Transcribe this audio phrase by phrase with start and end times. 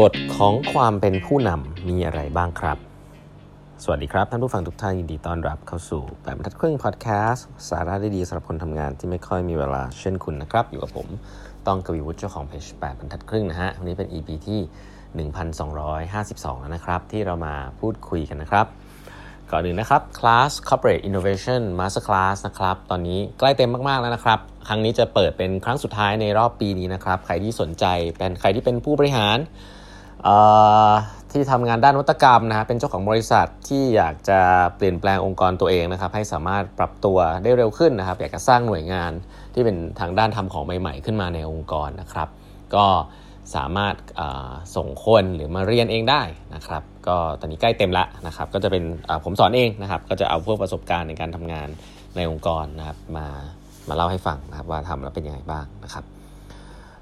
[0.12, 2.78] ฎของความเป็นผู้นำมีอะไรบ้างครับ
[3.82, 11.08] สวัสดีครับ ท่านผู้ฟังทุกท่านยินดีต้อนรับเข้าสู่แบบบรรทัดครึ่งพอดแคสต์สาระดีๆสำหรับคนทำงานที่ไม่ค่อยมีเวลาเช่นคุณนะครับ อยู่กับผม
[11.66, 14.60] ต้องกวีวุฒิเจ้าของเพจแปดบรรทัดครึ่งนะฮะวันนี้เป็น EP ที่
[15.30, 18.66] 1252 แล้วนะครับ ที่เรามาพูดคุยกันนะครับ
[19.50, 24.38] ก่อนอื่นนะครับคลาส Corporate Innovation Master Class นะครับ ตอนนี้ใกล้เต็มมาก ๆ แล้วนะครับ
[24.68, 27.84] ครั้งนี้จะเปิดเป็นครั้งสุดท้ายในรอบปีนี้นะครับ ใครที่สนใจ
[28.16, 29.38] เป็นใครที่เป็นผู้บริหาร
[31.32, 34.40] ที่ทำงานด้านวัตกรรมนะฮะเป็นเจ้าของบริษัทที่อยากจะ
[34.76, 39.12] เปลี่ยนแปลงองค์กรตัวเองนะครับ ให้สามารถปรับตัวได้เร็วขึ้นนะครับ อยากจะสร้างหน่วยงาน
[39.54, 42.28] ที่เป็นทางด้านทำของใหม่ๆ ขึ้นมาในองค์กรนะครับ
[42.74, 42.86] ก็
[43.54, 43.94] สามารถ
[44.76, 46.22] ส่งคนหรือมาเรียนเองได้
[46.54, 48.82] นะครับ ก็ตอนนี้ใกล้เต็มล้วนะครับ ก็จะเป็น
[49.24, 51.68] ผมสอนเองนะครับ ก็จะเอาพวกประสบการณ์ในการทำงาน
[52.16, 53.26] ในองค์กรนะครับ มา
[53.88, 56.04] มาเล่าให้ฟังนะครับว่าทำแล้วเป็นยังไงบ้างนะครับ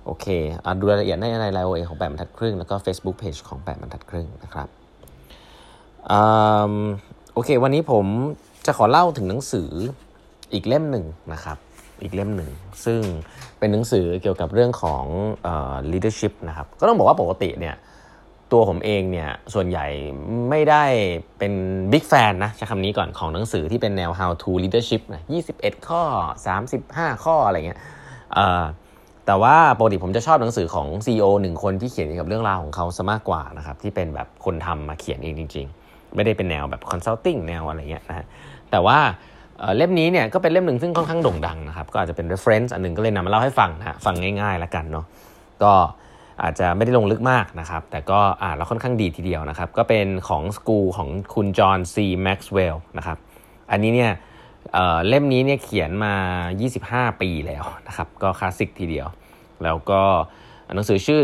[0.04, 0.26] โอเค
[0.64, 4.68] อดูรายละเอียดในไลน์โอเอของแปดบรรทัดครึ่ง แล้วก็ Facebook Page ของแปดบรรทัดครึ่งนะครับ
[7.34, 8.06] โอเค วันนี้ผม
[8.66, 9.70] จะขอเล่าถึงหนังสือ
[10.52, 11.58] อีกเล่มหนึ่งนะครับ
[12.02, 12.50] อีกเล่มหนึ่ง
[12.84, 13.00] ซึ่ง
[13.58, 15.04] เป็นหนังสือเกี่ยวกับเรื่องของ
[15.92, 17.76] leadership นะครับ ก็ต้องบอกว่าปกติเนี่ย
[18.52, 19.86] ตัวผมเองเนี่ยส่วนใหญ่
[20.50, 20.84] ไม่ได้
[21.38, 21.52] เป็น
[21.92, 25.22] บิ๊กแฟนนะใช้คำนี้ก่อนของหนังสือที่เป็นแนว how to leadership นะ
[25.54, 26.02] 21 ข้อ
[26.64, 27.80] 35 ข้ออะไรเงี้ย
[29.30, 38.26] แต่ว่าปกติผมจะชอบหนังสือของ CEO หนึ่งคนที่เขียนเกี่ยวกับเรื่องราวของเขาซะมากกว่านะครับที่เป็นแบบคนทำมาเขียนเองจริง ๆ ไม่ได้เป็นแนวแบบ consulting แนวอะไรเงี้ยนะฮะ
[38.70, 38.98] แต่ว่า
[39.76, 45.04] เล่มนี้เนี่ยก็เป็นเล่มหนึ่งซึ่งค่อนข้างโด่งดังนะครับก็อาจจะเป็น reference อันหนึ่งก็เลยนำมาเล่าให้ฟังนะฟังง่ายๆแล้วกันเนาะ
[45.62, 45.72] ก็
[46.42, 53.18] อาจจะไม่ได้ลงลึกมากนะครับ แต่ก็อ่านแล้วค่อนข้างดีทีเดียวนะครับ ก็เป็นของสกูของคุณจอห์นซีแม็กซ์เวลล์นะครับ
[53.70, 54.12] อันนี้เนี่ย
[54.72, 56.14] เเล่มนี้เนี่ยเขียนมา
[57.06, 59.06] 25 ปีแล้วนะครับ ก็คลาสสิกทีเดียว
[59.64, 60.02] แล้วก็
[60.74, 61.20] หนังสือชื่อ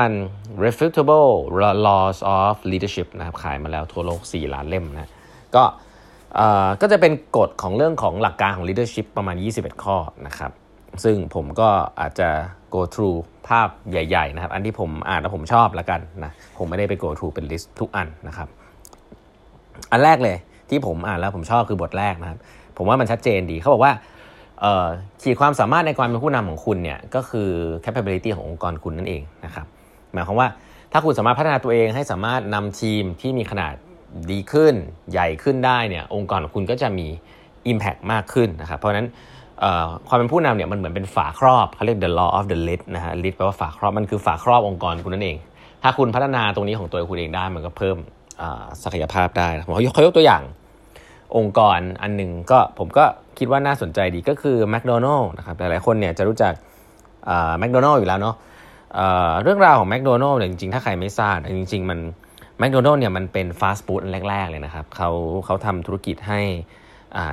[0.00, 1.32] 21 refutable
[1.86, 5.10] laws of leadership นะครับขายมาแล้วทั่วโลก 4 ล้านเล่มนะ
[5.54, 5.64] ก็
[6.80, 10.52] ก็จะเป็นกฎของเรื่องของหลักการของ leadership ประมาณ 21 ข้อนะครับ
[11.04, 11.68] ซึ่งผมก็
[12.00, 12.28] อาจจะ
[12.74, 13.16] go through
[13.48, 18.48] ภาพใหญ่ๆนะครับ อันที่ผมอ่านแล้วผมชอบแล้วกันนะ ผมไม่ได้ไป go through เป็น list ทุกอันนะครับ
[19.92, 20.36] อันแรกเลย
[20.70, 22.38] ที่ผมอ่านแล้วผมชอบคือบทแรกนะครับ
[22.76, 23.92] ผมว่ามันชัดเจนดีเขาบอกว่า
[25.22, 27.48] ขีดความสามารถในความเป็นผู้นำของคุณเนี่ยก็คือ
[27.84, 29.66] capability ขององค์กรคุณนั่นเองนะครับ
[30.12, 30.48] หมายความว่า
[30.92, 33.74] ถ้าคุณสามารถพัฒนาตัวเองให้สามารถนำทีมที่มีขนาด
[34.30, 34.74] ดีขึ้น
[35.10, 37.06] ใหญ่ขึ้นได้เนี่ยองค์กรของคุณก็จะมี
[37.70, 39.08] Impact มากขึ้นนะครับเพราะฉะนั้น
[40.08, 45.36] ความเป็นผู้นำเนี่ยมันเหมือนเป็นฝาครอบเขาเรียก the law of the lid นะฮะ lid แปลว่าฝาครอบมันคือฝาครอบองค์กรคุณนั่นเอง
[45.82, 47.96] ถ้าคุณพัฒนาตรงนี้ของตัวคุณเองได้มันก็เพิ่ม
[48.82, 50.42] ศักยภาพได้ผมเขายกตัวอย่าง
[51.36, 53.04] องค์กรอันหนึ่งก็ผมก็
[53.38, 56.52] คิดว่าน่าสนใจดีก็คือ McDonald นะครับหลายๆคนเนี่ยจะรู้จัก
[57.58, 58.36] แมคโดนัลล์อยู่แล้วเนาะ
[59.42, 61.98] เรื่องราวของแมคโดนัลล์เนี่ยจริงๆ ถ้าใครไม่ทราบจริง ๆ มัน
[62.58, 65.10] แมคโดนัลล์เนี่ยมันเป็นฟาสต์ฟู้ดแรก ๆ เลยนะครับเขา
[65.44, 66.40] เขาทำธุรกิจให้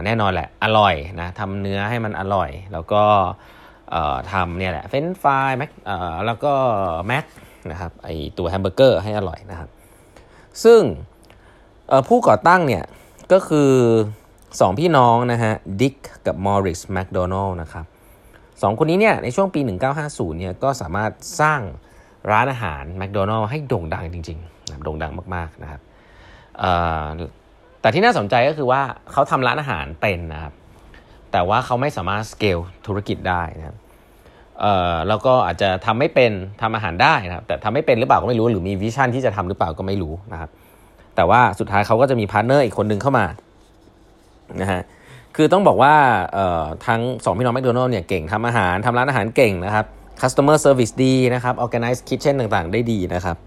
[0.06, 3.04] แน่นอนแหละ อร่อยนะทำเนื้อให้มันอร่อย แล้วก็
[4.32, 5.72] ทำเนี่ยแหละ french fries แม็ก
[6.26, 6.54] แล้วก็
[7.08, 7.26] แม็ก
[7.72, 9.70] นะครับไอตัวแฮมเบอร์เกอร์ให้อร่อยนะครับ
[10.64, 10.82] ซึ่ง
[12.08, 12.84] ผู้ก่อตั้งเนี่ย
[13.32, 13.72] ก็คือ
[14.60, 15.96] สองพี่น้องนะฮะ Dick
[16.28, 17.86] กับ Maurice McDonald นะครับ
[18.62, 19.60] สองคนนี้เนี่ยในช่วงปี
[20.00, 21.12] 1950เนี่ยก็สามารถ
[21.42, 21.60] สร้าง
[22.32, 25.82] ร้านอาหารแมคโดนัลล์ให้โด่งดังจริงๆนะโด่งดังมากๆนะครับ
[27.82, 30.54] แต่ที่น่าสนใจก็คือว่าเขาทำร้านอาหารเป็นนะครับ
[31.32, 33.78] แต่ว่าเขาไม่สามารถสเกลธุรกิจได้นะครับ
[35.08, 40.50] แล้วก็อาจจะทำไม่เป็นทำอาหารได้นะครับแต่ทำไม่เป็นหรือเปล่าก็ไม่รู้หรือมี vision ที่จะทำหรือเปล่าก็ไม่รู้นะครับ
[41.16, 43.26] แต่ว่าสุดท้ายเขาก็จะมี partner อีกคนนึงเข้ามา
[44.62, 44.82] นะฮะ
[45.36, 45.94] คือต้องบอกว่า
[46.88, 49.86] ทั้งสองพี่น้องแมคโดนัลล์เนี่ยเก่งทำอาหารทำร้านอาหารเก่งนะครับ
[50.22, 53.38] customer service ดีนะครับ organize kitchen ต่างๆ ได้ดีนะครับ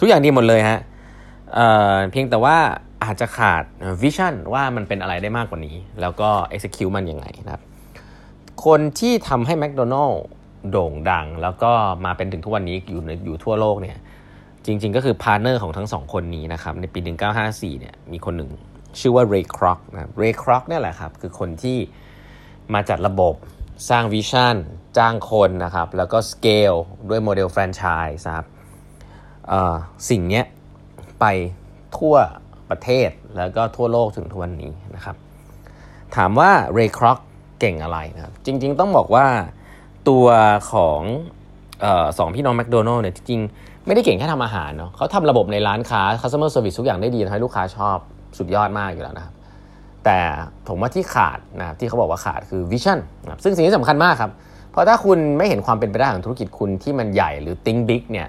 [0.00, 0.78] ทุกอย่างดีหมดเลยฮะ
[1.54, 2.56] เเพียงแต่ว่า
[3.04, 3.62] อาจจะขาด
[4.02, 7.62] vision ว่ามันเป็นอะไรได้มากกว่านี้ แล้วก็ execute มันยังไงนะครับ
[8.64, 10.22] คนที่ทำให้แมคโดนัลล์
[10.70, 11.70] โด่งดัง แล้วก็
[12.04, 13.98] มาเป็นถึงทุกวันนี้อยู่อยู่ทั่วโลกเนี่ย
[14.66, 17.00] จริง ๆ ก็คือ partner ของทั้งสองคนนี้นะครับในปี
[17.40, 18.50] 1954เนี่ยมีคนหนึ่ง
[19.00, 21.78] ชื่อว่า Ray Kroc นะ Ray Kroc เนี่ยแหละครับ คือคนที่
[22.74, 23.34] มาจัดระบบ
[23.90, 24.56] สร้าง vision
[24.98, 26.74] จ้างคนนะครับ แล้วก็สเกล
[27.08, 27.84] ด้วย model franchise
[28.16, 28.46] ส์ครับ
[30.10, 30.42] สิ่งนี้
[31.20, 31.24] ไป
[31.98, 32.14] ทั่ว
[32.70, 35.16] ประเทศแล้วก็ทั่วโลกถึงทุกวันนี้นะครับ
[36.16, 37.18] ถามว่าเรย์ครอก
[37.60, 39.26] เก่งอะไรนะครับ จริง ๆ ต้องบอกว่า
[40.08, 40.26] ตัว
[40.72, 41.02] ของ
[42.18, 43.40] สองพี่น้องแมคโดนัลล์เนี่ยจริง
[43.86, 47.96] ไม่ได้เก่งแค่ทำอาหารเนาะเขาทำระบบในร้านค้า customer service ทุกอย่างได้ดีทำให้ลูกค้าชอบ
[48.38, 49.34] สุดยอดมากอยู่แล้วนะครับ
[50.04, 50.18] แต่
[50.68, 54.30] ผมว่าที่ขาดนะที่เขาบอกว่าขาดคือวิชั่นนะซึ่งสิ่งที่สำคัญมากครับ
[54.70, 58.28] เพราะถ้าคุณไม่เห็นความเป็นไปได้ของธุรกิจคุณที่มันใหญ่หรือ think big เนี่ย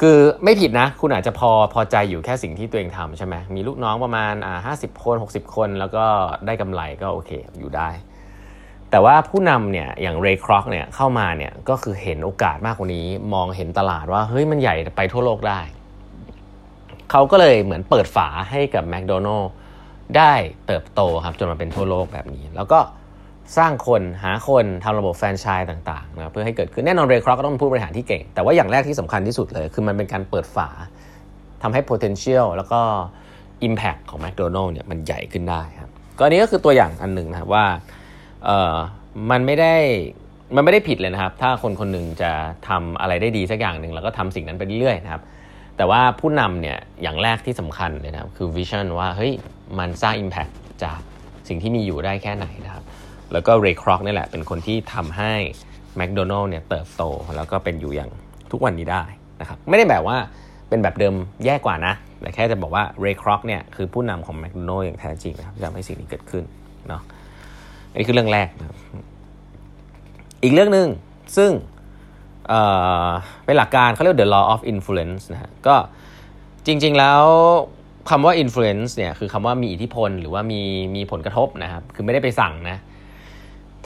[0.00, 6.04] คือไม่ผิดนะ คุณอาจจะพอพอใจอยู่แค่สิ่งที่ตัวเองทำใช่ไหมมีลูกน้องประมาณอ่าห้าสิบคน 60 คน แล้วก็
[6.46, 7.88] ได้กำไรก็โอเคอยู่ได้
[8.90, 15.60] แต่ว่าผู้นำเนี่ยอย่างเรย์ครอกเนี่ยเข้ามาเนี่ยก็คือเห็นโอกาสมากกว่านี้ มองเห็นตลาดว่าเฮ้ยมันใหญ่ไปทั่วโลกได้
[17.10, 19.50] เขาก็เลยเหมือนเปิดฝาให้กับแมคโดนัลล์
[20.16, 20.32] ได้
[20.66, 22.80] เติบโตครับจนมาเป็นทั่วโลกแบบนี้ แล้วก็
[23.58, 30.68] สร้างคนหาคนทำระบบแฟรนไชส์ต่างๆนะเพื่อให้เกิดขึ้นแน่นอนเรย์ครอกก็ต้องเป็นผู้บริหารที่เก่ง แต่ว่าอย่างแรกที่สำคัญที่สุดเลย คือมันเป็นการเปิดฝา
[31.62, 32.80] ทำให้ potential แล้วก็
[33.68, 37.64] impact ของ McDonald เนี่ยมันใหญ่ขึ้นได้ครับก็อันนี้ก็คือตัวอย่างอันหนึ่งนะครับว่า
[38.44, 38.76] เออ
[39.30, 39.74] มันไม่ได้
[40.54, 42.30] มันไม่ได้ผิดเลยนะครับ ถ้าคนคนหนึ่งจะ
[42.68, 45.22] ทำอะไรได้ดีสักอย่างหนึ่งแล้วก็ทำสิ่งนั้นไปเรื่อยๆนะครับ
[45.76, 49.32] แต่ว่าผู้นำเนี่ยอย่างแรกที่สำคัญเลยนะครับคือวิชั่นว่าเฮ้ย
[49.78, 50.52] มันสร้าง Impact
[50.84, 51.00] จาก
[51.48, 52.84] สิ่งที่มีอยู่ได้แค่ไหนนะครับ
[53.32, 55.32] แล้วก็เรย์ครอกนี่แหละเป็นคนที่ทำให้
[55.96, 57.02] แมคโดนัลล์เนี่ยเติบโต
[57.36, 58.10] แล้วก็เป็นอยู่อย่าง
[58.50, 59.02] ทุกวันนี้ได้
[59.40, 60.16] นะครับไม่ได้แบบว่า
[60.68, 61.14] เป็นแบบเดิม
[61.44, 66.44] แย่กว่านะ แต่แค่จะบอกว่าเรย์ครอกเนี่ยคือผู้นำของแมคโดนัลล์อย่างแท้จริงนะครับทำให้สิ่งนี้เกิดขึ้น
[66.88, 67.02] เนาะ
[67.90, 68.76] อันนี้คือเรื่องแรกนะครับ
[70.42, 70.88] อีกเรื่องหนึ่ง
[71.36, 71.50] ซึ่ง
[72.48, 75.76] เเป็นหลักการเขาเรียก the law of influence นะฮะก็
[76.66, 77.22] จริงๆแล้ว
[78.10, 80.60] คำว่า influence เนี่ยคือคำว่ามีอิทธิพลหรือว่ามี
[80.96, 82.78] มีผลกระทบนะครับ คือไม่ได้ไปสั่งนะ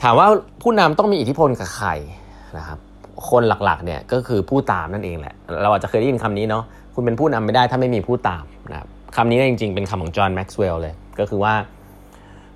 [0.01, 0.27] ถามว่า
[0.61, 1.89] ผู้นำต้องมีอิทธิพลกับใคร
[2.57, 2.79] นะครับ
[3.29, 6.63] คนหลักๆเนี่ยก็คือผู้ตามนั่นเองแหละ เราอาจจะเคยได้ยินคำนี้เนาะ
[6.93, 11.53] คุณเป็นผู้นำไม่ได้ถ้าไม่มีผู้ตามนะครับคำนี้จริงๆเป็นคำของจอห์นแม็กซ์เวลล์เลย ก็คือว่า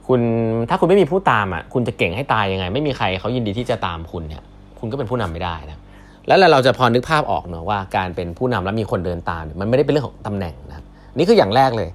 [0.09, 0.21] คุณ
[0.69, 4.43] ถ้าคุณไม่มีผู้ตามอะคุณจะเก่งให้ตายยังไง ไม่มีใครเขายินดีที่จะตามคุณเนี่ย
[4.79, 5.79] คุณก็เป็นผู้นำไม่ได้นะ
[6.27, 10.83] แล้วเราจะพอนึกภาพออกเนาะว่าการเป็นผู้นำแล้วมีคนเดินตามมันไม่ได้เป็นเรื่องของตำแหน่งนะ
[11.17, 11.89] นี่คืออย่างแรกเลย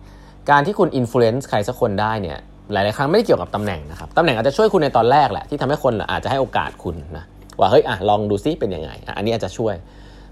[0.51, 2.39] การที่คุณ influence ใครสักคนได้เนี่ย
[2.73, 7.25] หลายๆครั้งไม่ได้เกี่ยวกับตำแหน่งนะครับตำแหน่งอาจจะช่วยคุณในตอนแรกแหละที่ทำให้คนอาจจะให้โอกาสคุณนะ
[7.61, 9.75] ว่าเฮ้ยอะลองดูซิเป็นยังไงอันนี้อาจจะช่วย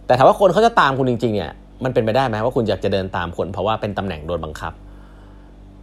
[0.06, 1.50] แต่ถามว่าคนเขาจะตามคุณจริงๆเนี่ย
[1.85, 4.73] มันเป็นไปได้ไหมว่าคุณอยากจะเดินตามคนเพราะว่าเป็นตำแหน่งโดนบังคับ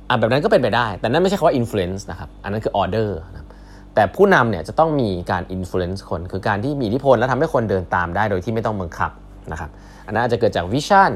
[0.10, 3.48] อะแบบนั้นก็เป็นไปได้ แต่นั่นไม่ใช่คำว่า influence นะครับอันนั้นคือ order นะ
[3.96, 9.12] แต่ผู้นำเนี่ยจะต้องมีการ influence คน คือการที่มีอิทธิพลและทำให้คนเดินตามได้โดยที่ไม่ต้องบังคับ
[9.52, 9.70] นะครับ
[10.06, 11.12] อันนั้นอาจจะเกิดจากวิชั่น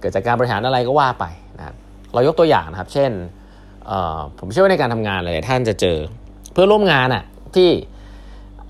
[0.00, 1.24] เกิดจากการบริหารอะไรก็ว่าไป
[1.58, 1.74] นะครับ
[2.14, 3.10] เรายกตัวอย่างนะครับ เช่น
[4.38, 5.98] ผมเชื่อว่าในการทำงานเลยท่านจะเจอ
[6.52, 7.22] เพื่อร่วมงานอะ
[7.56, 7.70] ที่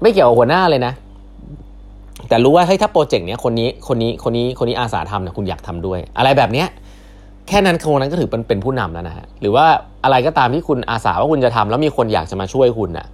[0.02, 0.92] ไม่เกี่ยวกับหัวหน้าเลยนะ
[2.28, 6.68] แต่รู้ว่าเฮ้ยถ้าโปรเจกต์เนี้ยคนนี้คนนี้คนนี้คนนี้อาสาทำเนี่ยคุณอยากทำด้วย อะไรแบบเนี้ย
[7.50, 9.66] แค่นั้นคนนั้นก็ถือเป็นเป็นผู้นำแล้วนะฮะหรือว่า
[10.04, 13.06] อะไรก็ตามที่คุณอาสาว่าคุณจะทำแล้วมีคนอยากจะมาช่วยคุณนะ่ะ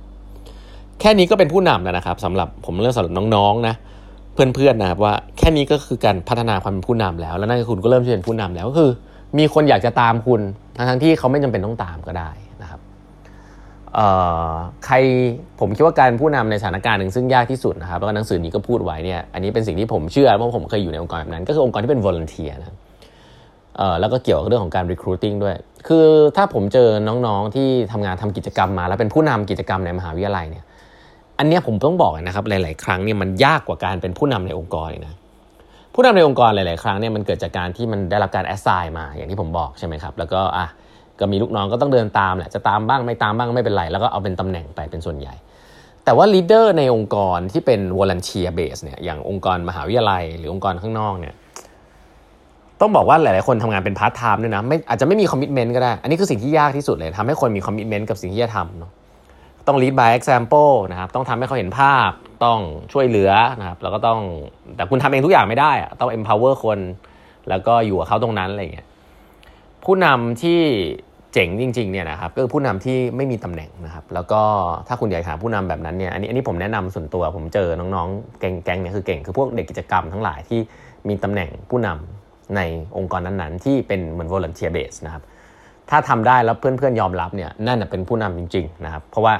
[1.01, 3.75] แค่นี้ก็เป็นผู้นำแล้วนะครับสำหรับผมเรื่องสำหรับน้องๆนะ
[4.35, 8.91] เพื่อนๆนะครับว่าแค่นี้ก็คือการพัฒนาความเป็นผู้นำแล้ว แล้วนั่นคือคุณก็เริ่มที่เป็นผู้นำแล้วก็คือ
[9.39, 10.41] มีคนอยากจะตามคุณ
[10.77, 12.31] ทั้งที่เขาไม่จำเป็นต้องตามก็ได้
[12.63, 12.81] นะครับ
[14.87, 14.97] ใคร
[15.61, 22.77] ผมคิดว่าการผู้นำในสถานการณ์หนึ่งซึ่งยากที่สุดนะครับแล้วก็หนังสือนี้ก็พูดไว้เนี่ยอันนี้เป็นสิ่งที่ผมเชื่อเพราะผมเคยอยู่ในองค์กรแบบนั้น ก็คือองค์กรที่เป็น volunteer นะ
[24.01, 25.55] แล้วก็เกี่ยวกับเรื่องของการ recruiting ด้วย
[25.89, 26.07] คือ
[26.37, 30.65] ถ้าผมเจอน้องๆที่ทำงานทำกิจกรรมมา แล้วเป็นผู้นำกิจกรรมในมหาวิทยาลัยเนี่ย
[31.39, 35.17] อันนี้ผมต้องบอกนะครับหลาย ๆ ครั้งเนี่ยมันยากกว่าการเป็นผู้นำในองค์กรนะ
[35.95, 40.67] ผู้นำในองค์กรหลาย ๆ ครั้งเนี่ยมันเกิดจากการที่มันได้รับการ assign มาอย่างที่ผมบอกใช่ไหมครับแล้วก็อะ
[41.21, 45.35] ก็มีลูกน้องก็ต้องเดินตามแหละจะตามบ้างไม่ตามบ้างไม่เป็นไร แล้วก็เอาเป็นตำแหน่งไปเป็นส่วนใหญ่
[46.05, 51.35] แต่ว่า leader ในองค์กรที่เป็น volunteer base เนี่ยอย่างองค์กรมหาวิทยาลัย หรือองค์กรข้างนอกเนี่ย
[52.81, 58.93] ต้องบอกว่าหลาย ๆ คนทำงานเป็น part time ด้วยนะไม่อาจจะไม่มี commitment ก็ได้ อันนี้คือสิ่งที่ยากที่สุดเลยทำให้คนมี commitment กับสิ่งที่จะทำเนาะ
[59.67, 62.11] ต้อง lead by example นะครับต้องทำให้เขาเห็นภาพ
[62.45, 62.59] ต้อง
[62.93, 64.21] ช่วยเหลือนะครับแล้วก็ต้อง
[64.77, 66.79] แต่คุณทำเองทุกอย่างไม่ได้อะต้อง empower คน
[67.49, 68.87] แล้วก็อยู่กับเขาตรงนั้นอะไรเงี้ย
[69.85, 70.61] ผู้นำที่
[71.33, 74.43] เจ๋งจริง ๆ เนี่ยนะครับก็คือผู้นำที่ไม่มีตำแหน่งนะครับ แล้วก็
[74.89, 80.61] ถ้าคุณอยากหาผู้นำแบบนั้นเนี่ยอันนี้อันนี้ผมแนะนำส่วนตัวผมเจอน้อง ๆ แก๊งๆเนี่ยคือเก่งคือพวกเด็กกิจกรรมทั้งหลายที่
[81.09, 82.26] มีตำแหน่งผู้นำ
[82.57, 82.61] ใน
[82.97, 85.23] องค์กรนั้นๆ ที่เป็นเหมือน volunteer base นะครับ
[85.91, 89.35] ถ้าทำได้แล้วเพื่อนๆยอมรับเนี่ยนั่นเป็นผู้นำจริงๆนะครับ เพราะว่า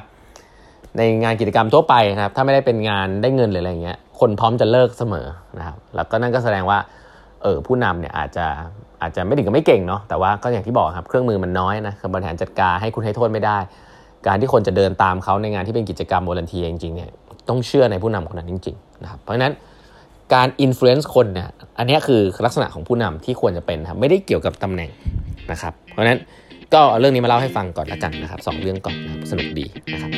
[0.97, 5.27] ในงานกิจกรรมทั่วไปนะครับ ถ้าไม่ได้เป็นงานได้เงินหรืออะไรเงี้ยคนพร้อมจะเลิกเสมอ
[5.59, 6.79] นะครับแล้วก็นั่นก็แสดงว่า
[7.43, 8.47] เออผู้นำเนี่ยอาจจะ
[9.03, 13.59] อาจจะไม่ถึงกับไม่เก่งเนาะแต่ว่าก็อย่างที่บอกครับเครื่องมือมันน้อยนะบริหารจัดการให้คุณให้โทษไม่ได้
[14.27, 17.11] การที่คนจะเดินตามเขาในงานที่เป็นกิจกรรมโวลันทีจริงๆเนี่ย
[17.49, 19.53] ต้องเชื่อในผู้นำคนนั้นจริงๆนะครับเพราะฉะนั้น
[20.35, 24.91] การ influence คนเนี่ยอันนี้คือลักษณะของผู้นำที่ควรจะเป็นครับไม่ได้เกี่ยวกับตำแหน่ง
[25.51, 26.19] นะครับ เพราะฉะนั้น
[26.73, 30.11] ก็เอาเรื่องนี้มาเล่าให้ฟังก่อนละกันนะครับสองเรื่องก่อนนะสนุกดีนะครับ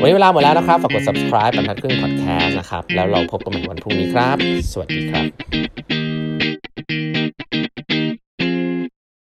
[0.00, 4.36] วันนี้เวลาหมดแล้วนะครับฝากกด subscribe บรรทัดครึ่ง podcast นะครับ แล้วเราพบกันใหม่วันพรุ่งนี้ครับ
[4.72, 5.26] สวัสดีครับ